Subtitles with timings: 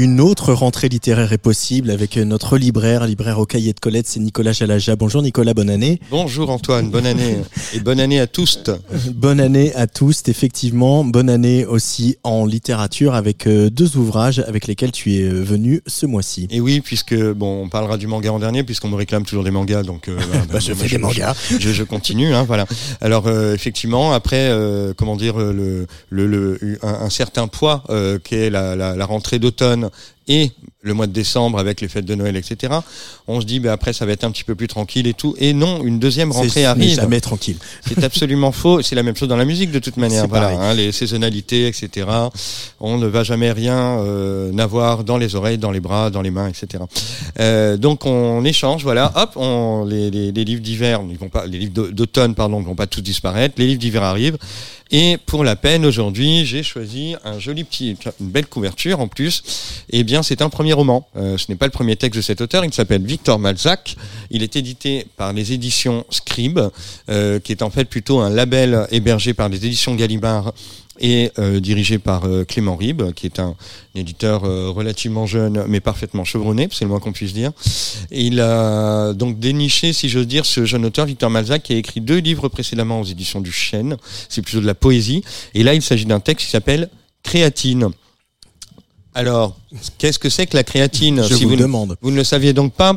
[0.00, 4.20] Une autre rentrée littéraire est possible avec notre libraire, libraire au cahier de Colette, c'est
[4.20, 4.94] Nicolas Chalaja.
[4.94, 5.98] Bonjour Nicolas, bonne année.
[6.08, 7.38] Bonjour Antoine, bonne année.
[7.74, 8.60] Et bonne année à tous.
[9.12, 11.02] Bonne année à tous, effectivement.
[11.02, 15.80] Bonne année aussi en littérature avec euh, deux ouvrages avec lesquels tu es euh, venu
[15.88, 16.46] ce mois-ci.
[16.52, 19.50] Et oui, puisque, bon, on parlera du manga en dernier, puisqu'on me réclame toujours des
[19.50, 20.16] mangas, donc euh,
[20.52, 21.34] Bah, je fais des mangas.
[21.58, 22.66] Je, je continue, hein, voilà.
[23.00, 28.76] Alors euh, effectivement, après, euh, comment dire, le, le, le- un, un certain poids la,
[28.76, 29.87] la, la rentrée d'automne
[30.30, 30.50] et
[30.82, 32.74] le mois de décembre avec les fêtes de Noël, etc.
[33.26, 35.34] On se dit, ben après, ça va être un petit peu plus tranquille et tout.
[35.38, 36.94] Et non, une deuxième rentrée arrive.
[36.96, 37.56] jamais tranquille.
[37.86, 38.82] C'est absolument faux.
[38.82, 40.26] C'est la même chose dans la musique de toute manière.
[40.28, 42.06] Voilà, hein, les saisonnalités, etc.
[42.80, 46.30] On ne va jamais rien euh, n'avoir dans les oreilles, dans les bras, dans les
[46.30, 46.84] mains, etc.
[47.40, 48.82] Euh, donc on échange.
[48.82, 52.34] Voilà, hop, on, les, les, les livres d'hiver, ils vont pas, les livres d'au- d'automne,
[52.34, 53.54] pardon, ne vont pas tous disparaître.
[53.58, 54.36] Les livres d'hiver arrivent.
[54.90, 59.84] Et pour la peine, aujourd'hui, j'ai choisi un joli petit, une belle couverture en plus.
[59.90, 61.06] Eh bien, c'est un premier roman.
[61.16, 62.64] Euh, ce n'est pas le premier texte de cet auteur.
[62.64, 63.96] Il s'appelle Victor Malzac.
[64.30, 66.60] Il est édité par les éditions Scribe,
[67.10, 70.54] euh, qui est en fait plutôt un label hébergé par les éditions Gallimard
[71.00, 73.54] et euh, dirigé par euh, Clément Ribes, qui est un,
[73.94, 77.52] éditeur euh, relativement jeune, mais parfaitement chevronné, c'est le moins qu'on puisse dire.
[78.10, 81.76] Et il a donc déniché, si j'ose dire, ce jeune auteur, Victor Malzac, qui a
[81.76, 83.96] écrit deux livres précédemment aux éditions du Chêne.
[84.28, 85.22] C'est plutôt de la poésie.
[85.54, 86.88] Et là, il s'agit d'un texte qui s'appelle
[87.22, 87.90] Créatine.
[89.18, 89.56] Alors,
[89.98, 91.96] qu'est-ce que c'est que la créatine Je Si vous vous ne- demande.
[92.00, 92.92] vous ne le saviez donc pas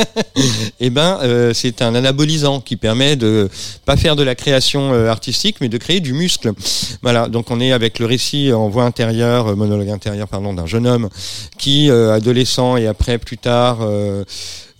[0.78, 3.48] Eh ben, euh, c'est un anabolisant qui permet de
[3.84, 6.52] pas faire de la création euh, artistique, mais de créer du muscle.
[7.02, 7.26] Voilà.
[7.26, 10.86] Donc, on est avec le récit en voix intérieure, euh, monologue intérieur, pardon, d'un jeune
[10.86, 11.08] homme
[11.58, 13.78] qui, adolescent et après plus tard,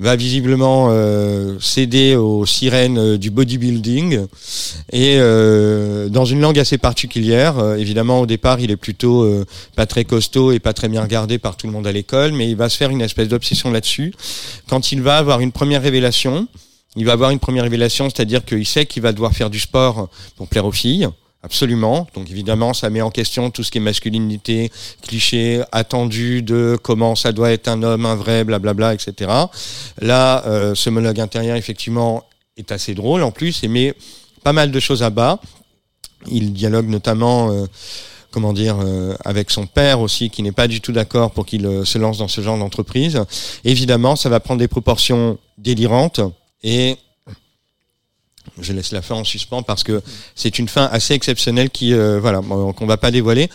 [0.00, 4.26] va visiblement euh, céder aux sirènes euh, du bodybuilding
[4.92, 7.74] et euh, dans une langue assez particulière.
[7.76, 9.44] Évidemment, au départ, il est plutôt
[9.76, 12.48] pas très costaud et pas très bien regardé par tout le monde à l'école, mais
[12.48, 14.14] il va se faire une espèce d'obsession là-dessus.
[14.68, 16.48] Quand il va avoir une première révélation,
[16.96, 20.08] il va avoir une première révélation, c'est-à-dire qu'il sait qu'il va devoir faire du sport
[20.36, 21.08] pour plaire aux filles.
[21.42, 22.06] Absolument.
[22.14, 24.70] Donc évidemment, ça met en question tout ce qui est masculinité,
[25.00, 29.30] cliché, attendu de comment ça doit être un homme, un vrai, blablabla, etc.
[30.00, 32.24] Là, euh, ce monologue intérieur, effectivement,
[32.58, 33.94] est assez drôle en plus et met
[34.44, 35.40] pas mal de choses à bas.
[36.30, 37.64] Il dialogue notamment, euh,
[38.30, 41.66] comment dire, euh, avec son père aussi, qui n'est pas du tout d'accord pour qu'il
[41.86, 43.18] se lance dans ce genre d'entreprise.
[43.64, 46.20] Évidemment, ça va prendre des proportions délirantes
[46.62, 46.98] et
[48.62, 50.02] je laisse la fin en suspens parce que
[50.34, 53.48] c'est une fin assez exceptionnelle qui, euh, voilà, bon, qu'on va pas dévoiler.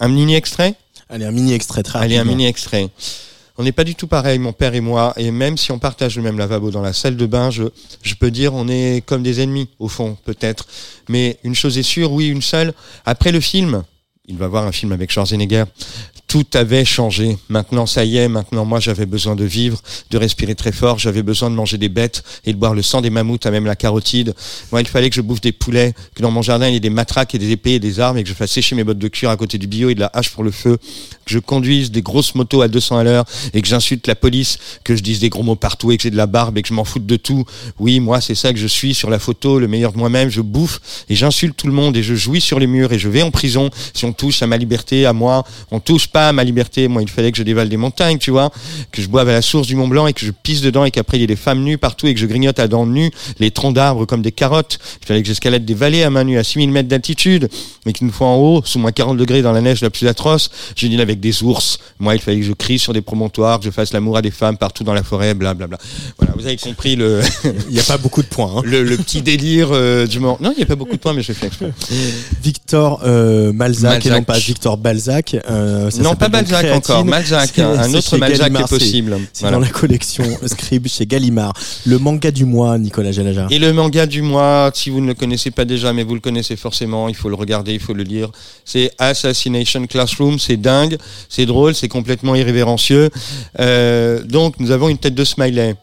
[0.00, 0.74] Un mini extrait?
[1.08, 2.88] Allez, un mini extrait très Allez, un mini extrait.
[3.60, 6.16] On n'est pas du tout pareil, mon père et moi, et même si on partage
[6.16, 7.64] le même lavabo dans la salle de bain, je,
[8.02, 10.68] je peux dire on est comme des ennemis, au fond, peut-être.
[11.08, 12.72] Mais une chose est sûre, oui, une seule.
[13.04, 13.82] Après le film,
[14.26, 15.64] il va voir un film avec Schwarzenegger,
[16.28, 17.38] tout avait changé.
[17.48, 19.80] Maintenant, ça y est, maintenant, moi, j'avais besoin de vivre,
[20.10, 23.00] de respirer très fort, j'avais besoin de manger des bêtes et de boire le sang
[23.00, 24.34] des mammouths à même la carotide.
[24.70, 26.80] Moi, il fallait que je bouffe des poulets, que dans mon jardin, il y ait
[26.80, 28.98] des matraques et des épées et des armes et que je fasse sécher mes bottes
[28.98, 31.38] de cuir à côté du bio et de la hache pour le feu, que je
[31.38, 33.24] conduise des grosses motos à 200 à l'heure
[33.54, 36.10] et que j'insulte la police, que je dise des gros mots partout et que j'ai
[36.10, 37.46] de la barbe et que je m'en foute de tout.
[37.78, 40.42] Oui, moi, c'est ça que je suis sur la photo, le meilleur de moi-même, je
[40.42, 43.22] bouffe et j'insulte tout le monde et je jouis sur les murs et je vais
[43.22, 46.88] en prison si on touche à ma liberté, à moi, on touche pas ma liberté.
[46.88, 48.50] Moi, il fallait que je dévale des montagnes, tu vois,
[48.92, 50.90] que je boive à la source du Mont Blanc et que je pisse dedans et
[50.90, 53.10] qu'après il y ait des femmes nues partout et que je grignote à dents nues
[53.38, 54.78] les troncs d'arbres comme des carottes.
[55.02, 57.48] Il fallait que j'escalade des vallées à main nue à 6000 mètres d'altitude
[57.86, 60.50] et qu'une fois en haut, sous moins 40 degrés dans la neige la plus atroce,
[60.76, 61.78] je dîne avec des ours.
[61.98, 64.30] Moi, il fallait que je crie sur des promontoires, que je fasse l'amour à des
[64.30, 65.78] femmes partout dans la forêt, blablabla.
[66.18, 67.20] Voilà, vous avez compris le,
[67.68, 68.52] Il n'y a pas beaucoup de points.
[68.56, 68.62] hein.
[68.64, 70.36] le, le petit délire euh, du moment.
[70.40, 71.72] Non, il n'y a pas beaucoup de points, mais je fais exprès.
[72.42, 74.18] Victor euh, Malzac, et Malzac.
[74.18, 75.36] non pas Victor Balzac.
[75.50, 76.76] euh, ça non, pas Balzac Créatine.
[76.76, 79.18] encore, Malzac, un autre Malzac Gallimard, est possible.
[79.32, 79.56] C'est Voilà.
[79.56, 81.52] dans la collection Scribe chez Gallimard.
[81.86, 83.46] Le manga du mois, Nicolas Jalaja.
[83.50, 86.20] Et le manga du mois, si vous ne le connaissez pas déjà, mais vous le
[86.20, 88.30] connaissez forcément, il faut le regarder, il faut le lire.
[88.64, 90.96] C'est Assassination Classroom, c'est dingue,
[91.28, 93.10] c'est drôle, c'est complètement irrévérencieux.
[93.60, 95.74] Euh, donc nous avons une tête de smiley.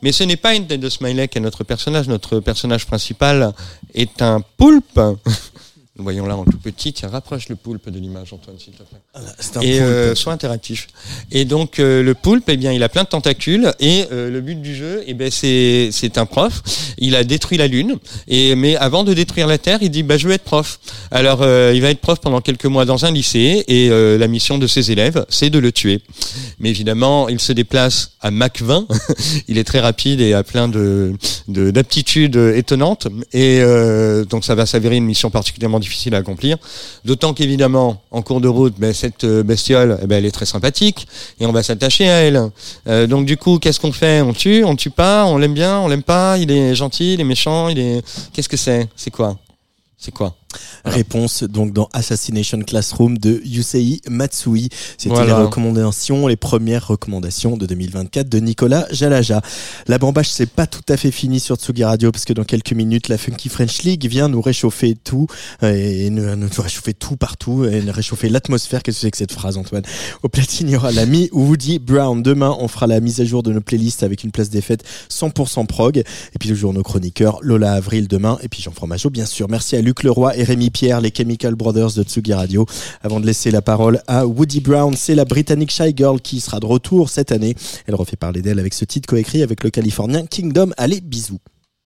[0.00, 2.06] Mais ce n'est pas une tête de smiley qui est notre personnage.
[2.06, 3.52] Notre personnage principal
[3.94, 5.00] est un poulpe.
[5.98, 6.92] Voyons là en tout petit.
[6.92, 8.98] Tiens, rapproche le poulpe de l'image, Antoine, s'il te plaît.
[9.14, 9.82] Ah, c'est un et poulpe.
[9.82, 10.86] euh, soit interactif.
[11.32, 14.40] Et donc euh, le poulpe, eh bien, il a plein de tentacules et euh, le
[14.40, 16.62] but du jeu, eh ben, c'est c'est un prof.
[16.98, 17.96] Il a détruit la lune
[18.28, 20.78] et mais avant de détruire la Terre, il dit bah je veux être prof.
[21.10, 24.28] Alors euh, il va être prof pendant quelques mois dans un lycée et euh, la
[24.28, 26.00] mission de ses élèves, c'est de le tuer.
[26.60, 28.86] Mais évidemment, il se déplace à Mach 20.
[29.48, 31.12] il est très rapide et a plein de
[31.48, 36.56] de- d'aptitudes étonnantes et euh, donc ça va s'avérer une mission particulièrement difficile à accomplir.
[37.04, 40.46] D'autant qu'évidemment, en cours de route, ben, cette euh, bestiole, eh ben, elle est très
[40.46, 41.06] sympathique
[41.40, 42.50] et on va s'attacher à elle.
[42.86, 44.20] Euh, donc du coup, qu'est-ce qu'on fait?
[44.20, 47.20] On tue On tue pas On l'aime bien On l'aime pas Il est gentil Il
[47.20, 48.02] est méchant Il est
[48.32, 48.88] Qu'est-ce que c'est?
[48.96, 49.36] C'est quoi?
[49.96, 50.34] C'est quoi?
[50.84, 54.68] Réponse donc dans Assassination Classroom de Yusei Matsui.
[54.96, 55.38] C'était Voilà.
[55.38, 59.42] les recommandations, les premières recommandations de 2024 de Nicolas Jalaja.
[59.86, 62.72] La bambache c'est pas tout à fait fini sur Tsugi Radio parce que dans quelques
[62.72, 65.26] minutes la Funky French League vient nous réchauffer tout
[65.62, 68.82] euh, et nous, nous réchauffer tout partout et nous réchauffer l'atmosphère.
[68.82, 69.82] Qu'est-ce que c'est que cette phrase Antoine?
[70.22, 72.22] Au platine il y aura l'ami Woody Brown.
[72.22, 74.84] Demain on fera la mise à jour de nos playlists avec une place des fêtes
[75.10, 76.04] 100% prog et
[76.40, 79.48] puis toujours nos chroniqueurs Lola Avril demain et puis Jean Fromageau bien sûr.
[79.50, 82.64] Merci à Luc Leroy et Rémi Pierre, les Chemical Brothers de Tsugi Radio.
[83.02, 86.60] Avant de laisser la parole à Woody Brown, c'est la britannique Shy Girl qui sera
[86.60, 87.56] de retour cette année.
[87.86, 90.70] Elle refait parler d'elle avec ce titre coécrit avec le Californien Kingdom.
[90.76, 91.40] Allez, bisous.